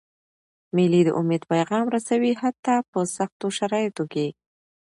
مېلې 0.75 1.01
د 1.05 1.09
امید 1.19 1.43
پیغام 1.51 1.85
رسوي، 1.95 2.33
حتی 2.41 2.75
په 2.91 2.99
سختو 3.17 3.45
شرایطو 3.57 4.03
کي. 4.13 4.27